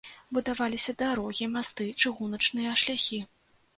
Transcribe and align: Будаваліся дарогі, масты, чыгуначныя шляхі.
Будаваліся 0.35 0.95
дарогі, 1.01 1.49
масты, 1.57 1.91
чыгуначныя 2.05 2.71
шляхі. 2.83 3.21